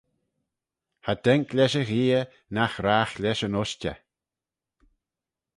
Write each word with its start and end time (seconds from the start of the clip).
Cha 1.03 1.13
daink 1.23 1.49
lesh 1.57 1.77
y 1.81 1.83
gheay, 1.89 2.23
nagh 2.53 2.77
ragh 2.85 3.13
lesh 3.21 3.45
yn 3.47 3.59
ushtey 3.61 3.99